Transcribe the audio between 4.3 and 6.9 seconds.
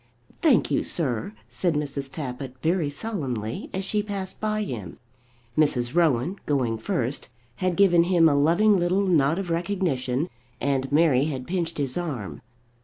by him. Mrs. Rowan, going